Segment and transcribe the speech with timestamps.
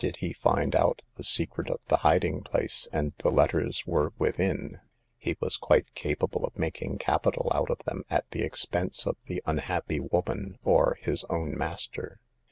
[0.03, 4.79] Did he find out the secret of the hiding place, and the letters were within,
[5.15, 9.43] he was quite capable of making capital out of them at the expense of the
[9.45, 12.19] unhappy woman or his own master.